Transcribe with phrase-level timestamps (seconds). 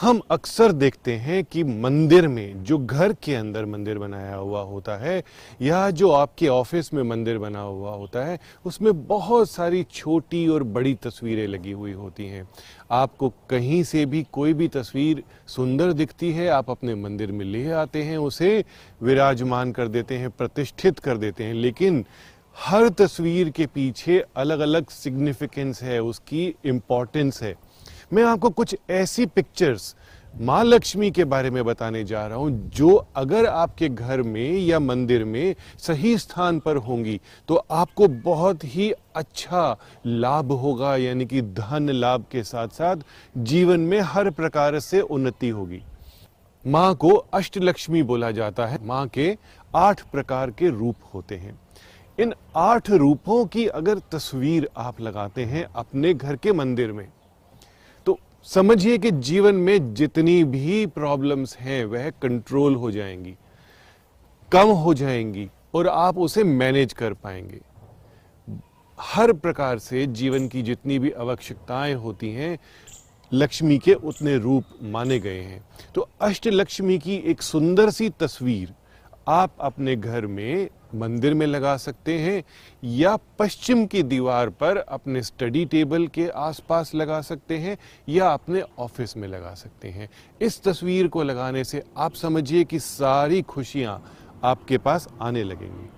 [0.00, 4.96] हम अक्सर देखते हैं कि मंदिर में जो घर के अंदर मंदिर बनाया हुआ होता
[4.96, 5.22] है,
[5.62, 10.62] या जो आपके ऑफ़िस में मंदिर बना हुआ होता है, उसमें बहुत सारी छोटी और
[10.62, 12.48] बड़ी तस्वीरें लगी हुई होती हैं।
[12.90, 17.70] आपको कहीं से भी कोई भी तस्वीर सुंदर दिखती है, आप अपने मंदिर में ले
[17.70, 18.64] आते हैं, उसे
[19.02, 22.04] विराजमान कर देते हैं, प्रतिष्ठित कर देते हैं, लेकिन
[22.56, 27.54] हर तस्वीर के पीछे अलग अलग सिग्निफिकेंस है, उसकी इम्पोर्टेंस है।
[28.10, 29.94] मैं आपको कुछ ऐसी पिक्चर्स
[30.34, 34.78] माँ लक्ष्मी के बारे में बताने जा रहा हूँ, जो अगर आपके घर में या
[34.80, 39.76] मंदिर में सही स्थान पर होंगी तो आपको बहुत ही अच्छा
[40.06, 42.96] लाभ होगा, यानी कि धन लाभ के साथ साथ
[43.38, 45.82] जीवन में हर प्रकार से उन्नति होगी।
[46.64, 49.36] माँ को अष्टलक्ष्मी बोला जाता है। माँ के
[49.74, 51.58] आठ प्रकार के रूप होते हैं।
[52.18, 57.06] इन आठ रूपों की अगर तस्वीर आप लगाते हैं अपने घर के मंदिर में
[58.46, 63.34] समझिए कि जीवन में जितनी भी प्रॉब्लम्स हैं, वह कंट्रोल हो जाएँगी,
[64.52, 67.60] कम हो जाएँगी और आप उसे मैनेज कर पाएँगे।
[69.00, 72.58] हर प्रकार से जीवन की जितनी भी आवश्यकताएँ होती हैं,
[73.32, 78.74] लक्ष्मी के उतने रूप माने गए हैं। तो अष्ट लक्ष्मी की एक सुंदर सी तस्वीर
[79.28, 82.42] आप अपने घर में मंदिर में लगा सकते हैं
[82.84, 87.76] या पश्चिम की दीवार पर अपने स्टडी टेबल के आसपास लगा सकते हैं
[88.08, 90.08] या अपने ऑफ़िस में लगा सकते हैं।
[90.40, 94.02] इस तस्वीर को लगाने से आप समझिए कि सारी खुशियाँ
[94.44, 95.88] आपके पास आने लगेंगी।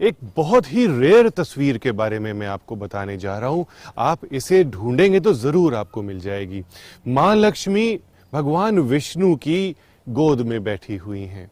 [0.00, 3.66] एक बहुत ही रेयर तस्वीर के बारे में मैं आपको बताने जा रहा हूँ।
[3.98, 6.64] आप इसे ढूंढेंगे तो ज़रूर आपको मिल जाएगी।
[7.08, 7.98] माँ लक्ष्मी
[8.32, 9.74] भगवान विष्णु की
[10.06, 11.50] गोद में बैठी हुई हैं।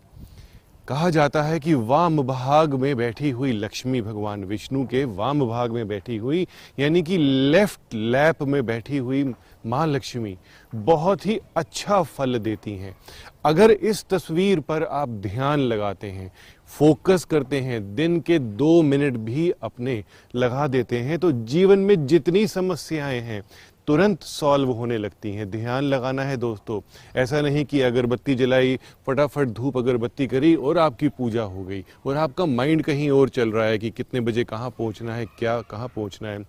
[0.89, 5.71] कहा जाता है कि वाम भाग में बैठी हुई लक्ष्मी भगवान विष्णु के वाम भाग
[5.71, 6.47] में बैठी हुई,
[6.79, 7.17] यानी कि
[7.53, 9.25] लेफ़्ट लैप में बैठी हुई
[9.67, 10.37] माँ लक्ष्मी
[10.75, 12.97] बहुत ही अच्छा फल देती हैं।
[13.45, 16.31] अगर इस तस्वीर पर आप ध्यान लगाते हैं
[16.69, 20.05] फोकस करते हैं, दिन के दो मिनट भी अपने
[20.35, 23.43] लगा देते हैं। तो जीवन में जितनी समस्याएँ हैं,
[23.87, 26.81] तुरंत सॉल्व होने लगती हैं। ध्यान लगाना है दोस्तों।
[27.17, 32.17] ऐसा नहीं कि अगरबत्ती जलाई, फटाफट धूप अगरबत्ती करी और आपकी पूजा हो गई और
[32.17, 35.89] आपका माइंड कहीं और चल रहा है कि कितने बजे कहाँ पहुँचना है, क्या कहाँ
[35.89, 36.45] पहुँचना है।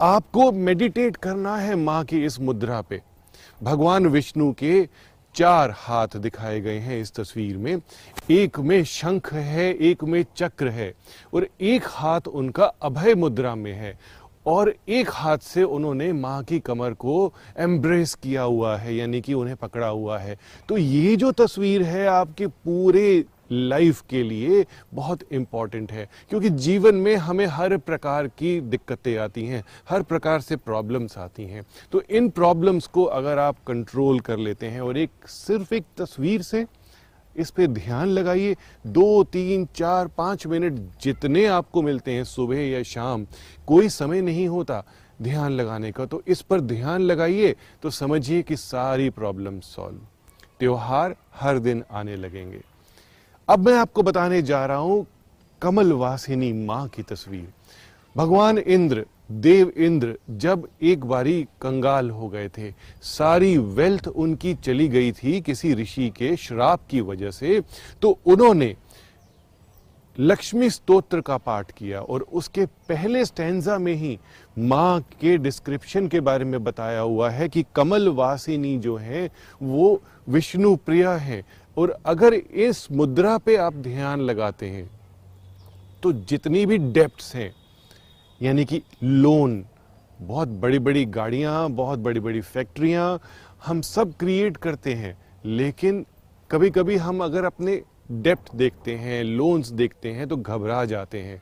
[0.00, 3.00] आपको मेडिटेट करना है माँ की इस मुद्रा पे।
[3.62, 4.88] भगवान विष्णु के
[5.34, 7.80] चार हाथ दिखाए गए हैं इस तस्वीर में।
[8.30, 10.92] एक में शंख है, एक में चक्र है
[11.34, 13.98] और एक हाथ उनका अभय मुद्रा में है
[14.46, 19.34] और एक हाथ से उन्होंने माँ की कमर को एम्ब्रेस किया हुआ है, यानी कि
[19.34, 20.36] उन्हें पकड़ा हुआ है।
[20.68, 24.64] तो ये जो तस्वीर है आपके पूरे लाइफ के लिए
[24.94, 30.40] बहुत इंपॉर्टेंट है, क्योंकि जीवन में हमें हर प्रकार की दिक्कतें आती हैं, हर प्रकार
[30.40, 34.98] से प्रॉब्लम्स आती हैं। तो इन प्रॉब्लम्स को अगर आप कंट्रोल कर लेते हैं और
[34.98, 36.66] एक सिर्फ़ एक तस्वीर से
[37.36, 42.82] इस पे ध्यान लगाइए, दो, तीन, चार, पाँच मिनट जितने आपको मिलते हैं सुबह या
[42.82, 43.26] शाम,
[43.66, 44.82] कोई समय नहीं होता
[45.22, 50.00] ध्यान लगाने का। तो इस पर ध्यान लगाइए तो समझिए कि सारी प्रॉब्लम सॉल्व।
[50.60, 52.60] त्योहार हर दिन आने लगेंगे।
[53.48, 55.06] अब मैं आपको बताने जा रहा हूँ
[55.62, 57.46] कमल वासिनी माँ की तस्वीर।
[58.16, 62.72] भगवान इंद्र, देव इंद्र जब एक बारी कंगाल हो गए थे,
[63.02, 67.60] सारी वेल्थ उनकी चली गई थी किसी ऋषि के श्राप की वजह से
[68.02, 68.74] तो उन्होंने
[70.18, 74.18] लक्ष्मी स्तोत्र का पाठ किया और उसके पहले स्टैंजा में ही
[74.58, 79.30] माँ के डिस्क्रिप्शन के बारे में बताया हुआ है कि कमल वासिनी जो है,
[79.62, 81.42] वो विष्णु प्रिया है।
[81.78, 84.88] और अगर इस मुद्रा पे आप ध्यान लगाते हैं
[86.02, 87.52] तो जितनी भी डेप्ट्स हैं,
[88.40, 89.64] यानी कि लोन
[90.20, 93.20] बहुत बड़ी बड़ी गाड़ियाँ, बहुत बड़ी बड़ी फैक्ट्रियाँ
[93.66, 96.04] हम सब क्रिएट करते हैं। लेकिन
[96.50, 97.80] कभी कभी हम अगर अपने
[98.12, 101.40] डेप्ट देखते हैं लोन्स देखते हैं तो घबरा जाते हैं।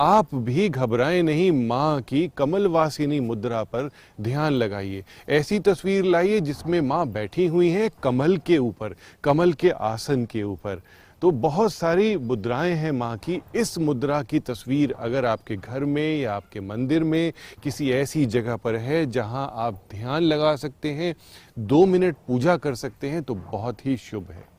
[0.00, 3.90] आप भी घबराएँ नहीं, माँ की कमलवासिनी मुद्रा पर
[4.20, 8.94] ध्यान लगाइए। ऐसी तस्वीर लाइए जिसमें माँ बैठी हुई हैं कमल के ऊपर,
[9.24, 10.82] कमल के आसन के ऊपर।
[11.22, 16.20] तो बहुत सारी मुद्राएँ हैं माँ की। इस मुद्रा की तस्वीर अगर आपके घर में
[16.20, 21.14] या आपके मंदिर में किसी ऐसी जगह पर है जहाँ आप ध्यान लगा सकते हैं,
[21.58, 24.51] दो मिनट पूजा कर सकते हैं तो बहुत ही शुभ है।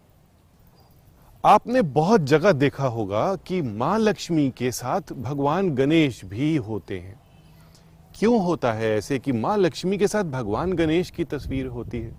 [1.45, 7.21] आपने बहुत जगह देखा होगा कि माँ लक्ष्मी के साथ भगवान गणेश भी होते हैं।
[8.19, 12.15] क्यों होता है ऐसे कि माँ लक्ष्मी के साथ भगवान गणेश की तस्वीर होती है?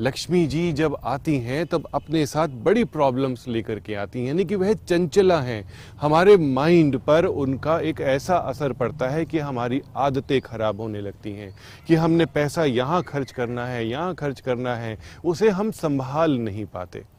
[0.00, 4.44] लक्ष्मी जी जब आती हैं, तब अपने साथ बड़ी प्रॉब्लम्स लेकर के आती हैं, यानी
[4.44, 5.68] कि वह चंचला हैं।
[6.00, 11.32] हमारे माइंड पर उनका एक ऐसा असर पड़ता है कि हमारी आदतें खराब होने लगती
[11.32, 11.54] हैं,
[11.88, 16.66] कि हमने पैसा यहाँ खर्च करना है, यहाँ खर्च करना है, उसे हम संभाल नहीं
[16.66, 17.17] पाते।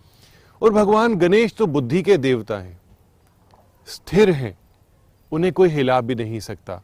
[0.62, 2.82] और भगवान गणेश तो बुद्धि के देवता हैं।
[3.88, 4.58] स्थिर हैं।
[5.32, 6.82] उन्हें कोई हिला भी नहीं सकता।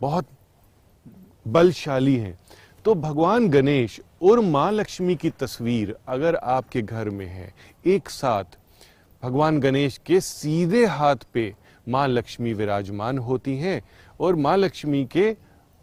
[0.00, 0.26] बहुत
[1.48, 2.38] बलशाली हैं।
[2.84, 7.54] तो भगवान गणेश और माँ लक्ष्मी की तस्वीर अगर आपके घर में है,
[7.86, 8.44] एक साथ
[9.22, 11.54] भगवान गणेश के सीधे हाथ पे
[11.88, 13.82] माँ लक्ष्मी विराजमान होती हैं
[14.20, 15.36] और माँ लक्ष्मी के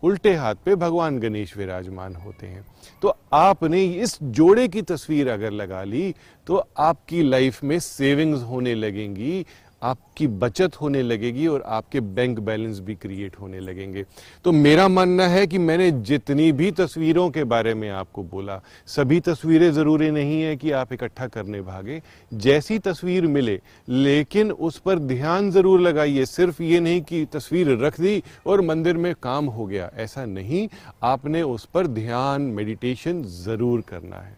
[0.03, 2.65] उल्टे हाथ पे भगवान गणेश विराजमान होते हैं।
[3.01, 6.13] तो आपने इस जोड़े की तस्वीर अगर लगा ली
[6.47, 9.45] तो आपकी लाइफ में सेविंग्स होने लगेंगी।
[9.81, 14.05] आपकी बचत होने लगेगी और आपके बैंक बैलेंस भी क्रिएट होने लगेंगे।
[14.45, 19.19] तो मेरा मानना है कि मैंने जितनी भी तस्वीरों के बारे में आपको बोला, सभी
[19.19, 24.99] तस्वीरें ज़रूरी नहीं है कि आप इकट्ठा करने भागे। जैसी तस्वीर मिले, लेकिन उस पर
[24.99, 29.65] ध्यान ज़रूर लगाइए। सिर्फ़ ये नहीं कि तस्वीर रख दी और मंदिर में काम हो
[29.65, 30.67] गया, ऐसा नहीं।
[31.03, 34.37] आपने उस पर ध्यान मेडिटेशन ज़रूर करना है।